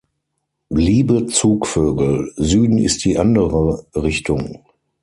Liebe 0.73 1.27
Zugvögel, 1.27 2.33
Süden 2.35 2.79
ist 2.79 3.05
die 3.05 3.19
andere 3.19 3.85
Richtung! 3.93 4.65